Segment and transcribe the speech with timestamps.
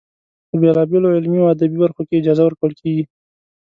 [0.49, 3.03] په بېلا بېلو علمي او ادبي برخو کې جایزه ورکول کیږي.